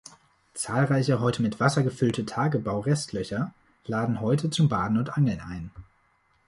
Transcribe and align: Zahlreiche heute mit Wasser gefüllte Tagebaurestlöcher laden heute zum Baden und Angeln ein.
Zahlreiche 0.55 1.19
heute 1.19 1.43
mit 1.43 1.59
Wasser 1.59 1.83
gefüllte 1.83 2.25
Tagebaurestlöcher 2.25 3.53
laden 3.85 4.19
heute 4.19 4.49
zum 4.49 4.67
Baden 4.67 4.97
und 4.97 5.15
Angeln 5.15 5.41
ein. 5.41 5.69